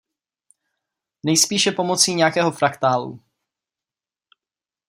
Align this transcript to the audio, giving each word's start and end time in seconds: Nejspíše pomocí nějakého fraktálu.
Nejspíše 1.25 1.71
pomocí 1.71 2.13
nějakého 2.15 2.51
fraktálu. 2.51 3.19